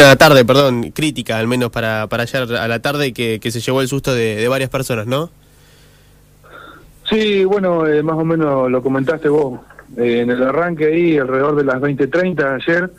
Una 0.00 0.16
tarde, 0.16 0.46
perdón, 0.46 0.92
crítica 0.92 1.38
al 1.38 1.46
menos 1.46 1.70
para, 1.70 2.06
para 2.06 2.22
ayer 2.22 2.56
a 2.56 2.66
la 2.68 2.80
tarde 2.80 3.12
que, 3.12 3.38
que 3.38 3.50
se 3.50 3.60
llevó 3.60 3.82
el 3.82 3.88
susto 3.88 4.14
de, 4.14 4.48
varias 4.48 4.70
personas, 4.70 5.06
¿no? 5.06 5.28
Sí, 7.04 7.44
bueno, 7.44 7.86
eh, 7.86 8.02
más 8.02 8.16
o 8.16 8.24
menos 8.24 8.70
lo 8.70 8.82
comentaste 8.82 9.28
vos. 9.28 9.60
Eh, 9.98 10.20
en 10.20 10.30
el 10.30 10.42
arranque 10.42 10.86
ahí, 10.86 11.18
alrededor 11.18 11.54
de 11.54 11.64
las 11.64 11.76
20.30 11.82 12.62
ayer, 12.62 12.90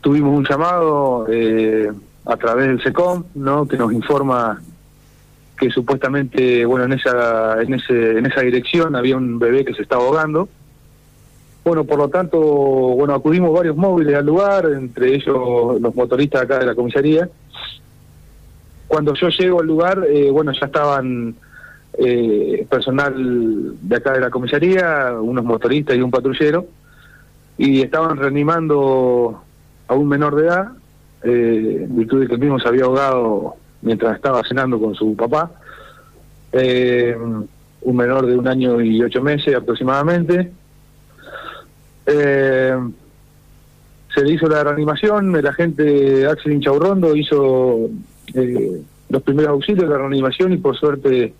tuvimos 0.00 0.36
un 0.36 0.44
llamado 0.44 1.26
eh, 1.30 1.92
a 2.24 2.36
través 2.36 2.66
del 2.66 2.82
SECOM, 2.82 3.24
¿no? 3.36 3.68
Que 3.68 3.76
nos 3.76 3.92
informa 3.92 4.60
que 5.56 5.70
supuestamente, 5.70 6.64
bueno, 6.64 6.86
en 6.86 6.94
esa, 6.94 7.62
en 7.62 7.74
ese, 7.74 8.18
en 8.18 8.26
esa 8.26 8.40
dirección 8.40 8.96
había 8.96 9.16
un 9.16 9.38
bebé 9.38 9.64
que 9.64 9.72
se 9.72 9.82
estaba 9.82 10.02
ahogando. 10.02 10.48
Bueno, 11.64 11.84
por 11.84 11.98
lo 11.98 12.08
tanto, 12.08 12.38
bueno, 12.38 13.14
acudimos 13.14 13.52
varios 13.52 13.74
móviles 13.76 14.14
al 14.14 14.26
lugar, 14.26 14.66
entre 14.66 15.14
ellos 15.14 15.80
los 15.80 15.94
motoristas 15.94 16.42
acá 16.42 16.58
de 16.58 16.66
la 16.66 16.74
comisaría. 16.74 17.28
Cuando 18.86 19.14
yo 19.14 19.28
llego 19.30 19.60
al 19.60 19.66
lugar, 19.66 20.06
eh, 20.06 20.30
bueno, 20.30 20.52
ya 20.52 20.66
estaban 20.66 21.34
eh, 21.96 22.66
personal 22.68 23.76
de 23.80 23.96
acá 23.96 24.12
de 24.12 24.20
la 24.20 24.30
comisaría, 24.30 25.14
unos 25.18 25.44
motoristas 25.44 25.96
y 25.96 26.02
un 26.02 26.10
patrullero, 26.10 26.66
y 27.56 27.80
estaban 27.80 28.18
reanimando 28.18 29.42
a 29.88 29.94
un 29.94 30.08
menor 30.08 30.36
de 30.36 30.46
edad, 30.46 30.68
eh, 31.22 31.84
en 31.84 31.96
virtud 31.96 32.20
de 32.20 32.26
que 32.26 32.34
el 32.34 32.40
mismo 32.40 32.58
se 32.58 32.68
había 32.68 32.84
ahogado 32.84 33.54
mientras 33.80 34.16
estaba 34.16 34.42
cenando 34.46 34.78
con 34.78 34.94
su 34.94 35.16
papá, 35.16 35.50
eh, 36.52 37.16
un 37.16 37.96
menor 37.96 38.26
de 38.26 38.36
un 38.36 38.48
año 38.48 38.80
y 38.82 39.02
ocho 39.02 39.22
meses 39.22 39.54
aproximadamente. 39.54 40.52
Eh, 42.06 42.76
se 44.14 44.22
le 44.22 44.32
hizo 44.32 44.48
la 44.48 44.62
reanimación, 44.62 45.34
el 45.34 45.46
agente 45.46 46.26
Axel 46.26 46.52
Inchaurrondo 46.52 47.16
hizo 47.16 47.90
eh, 48.32 48.82
los 49.08 49.22
primeros 49.22 49.50
auxilios 49.50 49.88
de 49.88 49.94
la 49.94 49.98
reanimación 49.98 50.52
y 50.52 50.56
por 50.56 50.76
suerte 50.76 51.34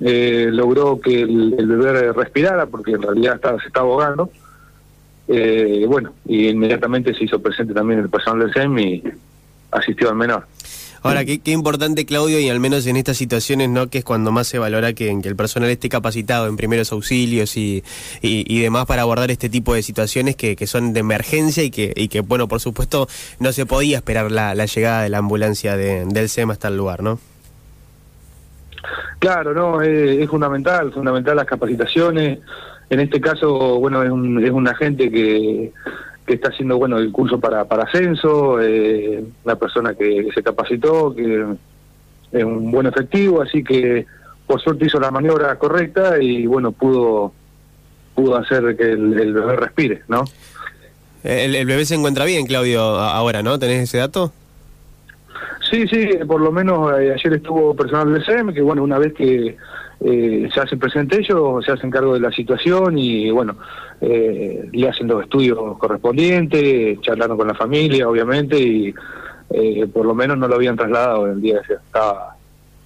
eh, 0.00 0.48
logró 0.50 0.98
que 1.00 1.22
el, 1.22 1.54
bebé 1.66 2.12
respirara 2.12 2.66
porque 2.66 2.92
en 2.92 3.02
realidad 3.02 3.40
se 3.60 3.66
estaba 3.66 3.86
ahogando. 3.86 4.30
Eh, 5.28 5.84
bueno, 5.86 6.12
y 6.26 6.48
inmediatamente 6.48 7.14
se 7.14 7.24
hizo 7.24 7.40
presente 7.40 7.74
también 7.74 8.00
el 8.00 8.08
personal 8.08 8.40
del 8.40 8.52
SEM 8.52 8.78
y 8.78 9.02
asistió 9.70 10.08
al 10.08 10.16
menor. 10.16 10.46
Ahora, 11.02 11.24
qué, 11.24 11.40
qué, 11.40 11.52
importante, 11.52 12.04
Claudio, 12.04 12.38
y 12.40 12.48
al 12.50 12.60
menos 12.60 12.86
en 12.86 12.96
estas 12.96 13.16
situaciones, 13.16 13.70
¿no? 13.70 13.88
Que 13.88 13.98
es 13.98 14.04
cuando 14.04 14.32
más 14.32 14.46
se 14.48 14.58
valora 14.58 14.92
que, 14.92 15.16
que 15.22 15.28
el 15.28 15.36
personal 15.36 15.70
esté 15.70 15.88
capacitado 15.88 16.46
en 16.46 16.56
primeros 16.56 16.92
auxilios 16.92 17.56
y, 17.56 17.82
y, 18.20 18.44
y 18.46 18.60
demás 18.60 18.84
para 18.86 19.02
abordar 19.02 19.30
este 19.30 19.48
tipo 19.48 19.74
de 19.74 19.82
situaciones 19.82 20.36
que, 20.36 20.56
que, 20.56 20.66
son 20.66 20.92
de 20.92 21.00
emergencia 21.00 21.62
y 21.62 21.70
que, 21.70 21.92
y 21.96 22.08
que, 22.08 22.20
bueno, 22.20 22.48
por 22.48 22.60
supuesto, 22.60 23.08
no 23.38 23.52
se 23.52 23.64
podía 23.64 23.96
esperar 23.96 24.30
la, 24.30 24.54
la 24.54 24.66
llegada 24.66 25.02
de 25.02 25.08
la 25.08 25.18
ambulancia 25.18 25.76
de, 25.76 26.04
del 26.04 26.28
SEM 26.28 26.50
hasta 26.50 26.68
el 26.68 26.76
lugar, 26.76 27.02
¿no? 27.02 27.18
Claro, 29.18 29.54
no, 29.54 29.82
es, 29.82 30.18
es 30.18 30.28
fundamental, 30.28 30.92
fundamental 30.92 31.36
las 31.36 31.46
capacitaciones. 31.46 32.38
En 32.88 33.00
este 33.00 33.20
caso, 33.20 33.78
bueno, 33.78 34.02
es 34.02 34.10
un, 34.10 34.44
es 34.44 34.50
un 34.50 34.66
agente 34.66 35.10
que 35.10 35.72
que 36.26 36.34
está 36.34 36.48
haciendo 36.48 36.78
bueno 36.78 36.98
el 36.98 37.10
curso 37.10 37.40
para, 37.40 37.64
para 37.64 37.84
ascenso, 37.84 38.60
eh, 38.60 39.24
una 39.44 39.56
persona 39.56 39.94
que, 39.94 40.24
que, 40.24 40.32
se 40.32 40.42
capacitó, 40.42 41.14
que 41.14 41.44
es 42.32 42.44
un 42.44 42.70
buen 42.70 42.86
efectivo, 42.86 43.42
así 43.42 43.64
que 43.64 44.06
por 44.46 44.60
suerte 44.60 44.86
hizo 44.86 45.00
la 45.00 45.10
maniobra 45.10 45.56
correcta 45.56 46.22
y 46.22 46.46
bueno, 46.46 46.72
pudo 46.72 47.32
pudo 48.14 48.36
hacer 48.36 48.76
que 48.76 48.92
el, 48.92 49.18
el 49.18 49.32
bebé 49.32 49.56
respire, 49.56 50.02
¿no? 50.08 50.24
El, 51.22 51.54
el, 51.54 51.66
bebé 51.66 51.84
se 51.84 51.94
encuentra 51.94 52.24
bien, 52.24 52.46
Claudio, 52.46 52.80
ahora, 52.80 53.42
¿no? 53.42 53.58
¿Tenés 53.58 53.82
ese 53.82 53.98
dato? 53.98 54.32
Sí, 55.70 55.86
sí, 55.86 56.08
por 56.26 56.40
lo 56.40 56.50
menos 56.50 56.92
eh, 56.98 57.12
ayer 57.14 57.34
estuvo 57.34 57.74
personal 57.76 58.12
del 58.12 58.24
SEM, 58.24 58.52
que 58.52 58.60
bueno, 58.60 58.82
una 58.82 58.98
vez 58.98 59.12
que 59.14 59.56
eh, 60.02 60.48
se 60.52 60.60
hacen 60.60 60.78
presente 60.78 61.18
ellos, 61.18 61.64
se 61.64 61.72
hacen 61.72 61.90
cargo 61.90 62.14
de 62.14 62.20
la 62.20 62.32
situación 62.32 62.96
y 62.98 63.30
bueno, 63.30 63.56
eh, 64.00 64.68
le 64.72 64.88
hacen 64.88 65.08
los 65.08 65.22
estudios 65.22 65.58
correspondientes, 65.78 67.00
charlaron 67.00 67.36
con 67.36 67.48
la 67.48 67.54
familia, 67.54 68.08
obviamente, 68.08 68.58
y 68.58 68.94
eh, 69.50 69.86
por 69.92 70.06
lo 70.06 70.14
menos 70.14 70.38
no 70.38 70.48
lo 70.48 70.54
habían 70.54 70.76
trasladado 70.76 71.26
el 71.26 71.40
día 71.40 71.60
que 71.66 71.74
estaba, 71.74 72.36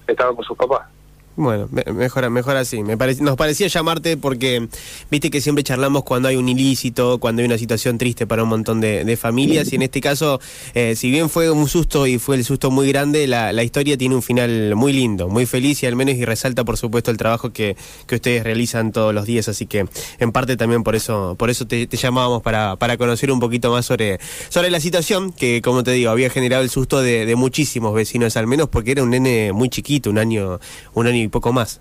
estaba 0.06 0.34
con 0.34 0.44
sus 0.44 0.56
papás. 0.56 0.93
Bueno, 1.36 1.68
mejor, 1.92 2.30
mejor 2.30 2.56
así. 2.56 2.84
Me 2.84 2.96
pare, 2.96 3.16
nos 3.16 3.36
parecía 3.36 3.66
llamarte 3.66 4.16
porque 4.16 4.68
viste 5.10 5.30
que 5.30 5.40
siempre 5.40 5.64
charlamos 5.64 6.04
cuando 6.04 6.28
hay 6.28 6.36
un 6.36 6.48
ilícito, 6.48 7.18
cuando 7.18 7.42
hay 7.42 7.46
una 7.46 7.58
situación 7.58 7.98
triste 7.98 8.24
para 8.24 8.44
un 8.44 8.50
montón 8.50 8.80
de, 8.80 9.04
de 9.04 9.16
familias. 9.16 9.72
Y 9.72 9.76
en 9.76 9.82
este 9.82 10.00
caso, 10.00 10.40
eh, 10.74 10.94
si 10.94 11.10
bien 11.10 11.28
fue 11.28 11.50
un 11.50 11.68
susto 11.68 12.06
y 12.06 12.18
fue 12.18 12.36
el 12.36 12.44
susto 12.44 12.70
muy 12.70 12.88
grande, 12.88 13.26
la, 13.26 13.52
la, 13.52 13.64
historia 13.64 13.98
tiene 13.98 14.14
un 14.14 14.22
final 14.22 14.76
muy 14.76 14.92
lindo, 14.92 15.28
muy 15.28 15.44
feliz 15.44 15.82
y 15.82 15.86
al 15.86 15.96
menos 15.96 16.14
y 16.14 16.24
resalta, 16.24 16.62
por 16.62 16.76
supuesto, 16.76 17.10
el 17.10 17.16
trabajo 17.16 17.52
que, 17.52 17.76
que 18.06 18.14
ustedes 18.14 18.44
realizan 18.44 18.92
todos 18.92 19.12
los 19.12 19.26
días. 19.26 19.48
Así 19.48 19.66
que, 19.66 19.86
en 20.20 20.30
parte 20.30 20.56
también 20.56 20.84
por 20.84 20.94
eso, 20.94 21.34
por 21.36 21.50
eso 21.50 21.66
te, 21.66 21.88
llamábamos 21.88 22.42
para, 22.42 22.76
para 22.76 22.96
conocer 22.96 23.32
un 23.32 23.40
poquito 23.40 23.72
más 23.72 23.86
sobre, 23.86 24.20
sobre 24.50 24.70
la 24.70 24.78
situación 24.78 25.32
que, 25.32 25.60
como 25.62 25.82
te 25.82 25.90
digo, 25.90 26.10
había 26.10 26.30
generado 26.30 26.62
el 26.62 26.70
susto 26.70 27.02
de, 27.02 27.26
de 27.26 27.34
muchísimos 27.34 27.92
vecinos, 27.92 28.36
al 28.36 28.46
menos 28.46 28.68
porque 28.68 28.92
era 28.92 29.02
un 29.02 29.10
nene 29.10 29.52
muy 29.52 29.68
chiquito, 29.68 30.10
un 30.10 30.18
año, 30.18 30.60
un 30.92 31.06
año 31.08 31.23
y 31.24 31.28
poco 31.28 31.52
más. 31.52 31.80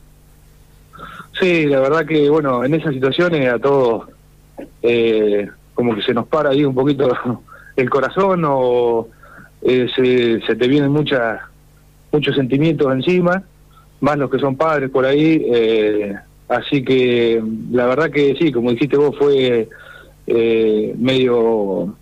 Sí, 1.39 1.65
la 1.65 1.79
verdad 1.79 2.05
que, 2.05 2.29
bueno, 2.29 2.63
en 2.63 2.73
esas 2.73 2.93
situaciones 2.93 3.51
a 3.51 3.59
todos 3.59 4.07
eh, 4.81 5.49
como 5.73 5.95
que 5.95 6.01
se 6.01 6.13
nos 6.13 6.27
para 6.27 6.51
ahí 6.51 6.63
un 6.63 6.75
poquito 6.75 7.11
el 7.75 7.89
corazón 7.89 8.43
o 8.45 9.07
eh, 9.61 9.87
se, 9.95 10.41
se, 10.45 10.55
te 10.55 10.67
vienen 10.67 10.91
muchas 10.91 11.39
muchos 12.11 12.35
sentimientos 12.35 12.93
encima, 12.93 13.43
más 13.99 14.17
los 14.17 14.29
que 14.29 14.39
son 14.39 14.55
padres 14.55 14.89
por 14.91 15.05
ahí. 15.05 15.43
Eh, 15.51 16.15
así 16.47 16.83
que 16.83 17.41
la 17.71 17.87
verdad 17.87 18.11
que 18.11 18.35
sí, 18.39 18.51
como 18.51 18.71
dijiste 18.71 18.97
vos, 18.97 19.17
fue 19.17 19.67
eh, 20.27 20.95
medio 20.97 21.95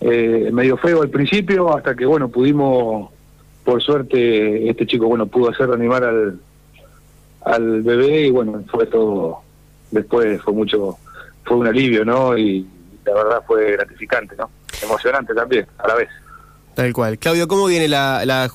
eh, 0.00 0.50
medio 0.52 0.76
feo 0.76 1.02
al 1.02 1.08
principio, 1.08 1.74
hasta 1.74 1.94
que, 1.94 2.04
bueno, 2.04 2.28
pudimos, 2.28 3.10
por 3.64 3.82
suerte, 3.82 4.68
este 4.68 4.86
chico, 4.86 5.06
bueno, 5.06 5.26
pudo 5.26 5.50
hacer 5.50 5.70
animar 5.70 6.04
al 6.04 6.38
al 7.44 7.82
bebé 7.82 8.22
y 8.22 8.30
bueno, 8.30 8.62
fue 8.70 8.86
todo, 8.86 9.42
después 9.90 10.40
fue 10.42 10.52
mucho, 10.52 10.98
fue 11.44 11.56
un 11.58 11.66
alivio, 11.66 12.04
¿no? 12.04 12.36
Y 12.36 12.66
la 13.04 13.14
verdad 13.14 13.42
fue 13.46 13.72
gratificante, 13.72 14.34
¿no? 14.36 14.50
Emocionante 14.82 15.34
también, 15.34 15.66
a 15.78 15.88
la 15.88 15.94
vez. 15.94 16.08
Tal 16.74 16.92
cual. 16.92 17.18
Claudio, 17.18 17.46
¿cómo 17.46 17.66
viene 17.66 17.86
la, 17.86 18.24
la 18.26 18.48